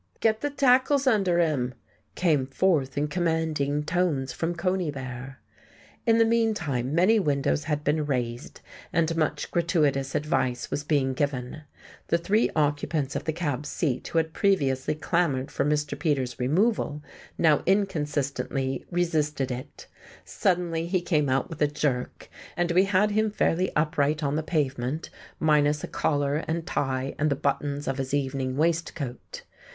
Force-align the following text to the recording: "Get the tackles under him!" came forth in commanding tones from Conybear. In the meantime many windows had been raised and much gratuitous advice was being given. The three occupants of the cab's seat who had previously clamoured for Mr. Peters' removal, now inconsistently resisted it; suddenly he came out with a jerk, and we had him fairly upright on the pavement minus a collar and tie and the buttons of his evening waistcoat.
"Get 0.19 0.41
the 0.41 0.49
tackles 0.49 1.05
under 1.05 1.37
him!" 1.37 1.75
came 2.15 2.47
forth 2.47 2.97
in 2.97 3.07
commanding 3.07 3.83
tones 3.83 4.33
from 4.33 4.55
Conybear. 4.55 5.35
In 6.07 6.17
the 6.17 6.25
meantime 6.25 6.95
many 6.95 7.19
windows 7.19 7.65
had 7.65 7.83
been 7.83 8.07
raised 8.07 8.61
and 8.91 9.15
much 9.15 9.51
gratuitous 9.51 10.15
advice 10.15 10.71
was 10.71 10.83
being 10.83 11.13
given. 11.13 11.65
The 12.07 12.17
three 12.17 12.49
occupants 12.55 13.15
of 13.15 13.25
the 13.25 13.31
cab's 13.31 13.69
seat 13.69 14.07
who 14.07 14.17
had 14.17 14.33
previously 14.33 14.95
clamoured 14.95 15.51
for 15.51 15.63
Mr. 15.63 15.99
Peters' 15.99 16.39
removal, 16.39 17.03
now 17.37 17.61
inconsistently 17.67 18.83
resisted 18.89 19.51
it; 19.51 19.85
suddenly 20.25 20.87
he 20.87 20.99
came 21.01 21.29
out 21.29 21.47
with 21.47 21.61
a 21.61 21.67
jerk, 21.67 22.27
and 22.57 22.71
we 22.71 22.85
had 22.85 23.11
him 23.11 23.29
fairly 23.29 23.71
upright 23.75 24.23
on 24.23 24.35
the 24.35 24.41
pavement 24.41 25.11
minus 25.39 25.83
a 25.83 25.87
collar 25.87 26.37
and 26.47 26.65
tie 26.65 27.13
and 27.19 27.29
the 27.29 27.35
buttons 27.35 27.87
of 27.87 27.99
his 27.99 28.15
evening 28.15 28.57
waistcoat. 28.57 29.43